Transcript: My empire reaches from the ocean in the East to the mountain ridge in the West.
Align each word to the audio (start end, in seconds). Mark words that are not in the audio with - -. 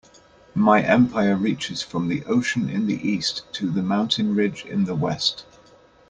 My 0.55 0.81
empire 0.81 1.35
reaches 1.35 1.83
from 1.83 2.07
the 2.07 2.25
ocean 2.25 2.67
in 2.71 2.87
the 2.87 3.07
East 3.07 3.43
to 3.53 3.69
the 3.69 3.83
mountain 3.83 4.33
ridge 4.33 4.65
in 4.65 4.85
the 4.85 4.95
West. 4.95 5.43